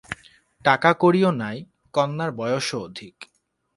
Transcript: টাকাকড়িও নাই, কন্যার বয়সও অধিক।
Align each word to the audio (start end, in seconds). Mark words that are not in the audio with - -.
টাকাকড়িও 0.65 1.31
নাই, 1.41 1.57
কন্যার 1.93 2.31
বয়সও 2.31 2.77
অধিক। 2.79 3.15